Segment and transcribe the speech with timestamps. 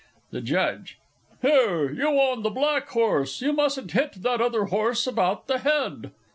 [0.31, 0.97] _)THE JUDGE.
[1.43, 6.09] Here, you on the black horse, you mustn't hit that other horse about the head.